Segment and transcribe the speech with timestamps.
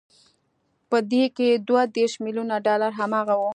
[0.89, 3.49] په دې کې دوه دېرش ميليونه ډالر هماغه وو